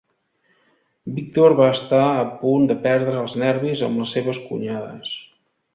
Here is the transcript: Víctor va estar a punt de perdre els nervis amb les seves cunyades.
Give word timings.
Víctor 1.17 1.55
va 1.59 1.67
estar 1.75 2.01
a 2.23 2.25
punt 2.41 2.67
de 2.73 2.79
perdre 2.89 3.15
els 3.27 3.37
nervis 3.47 3.87
amb 3.91 4.05
les 4.05 4.19
seves 4.19 4.45
cunyades. 4.49 5.19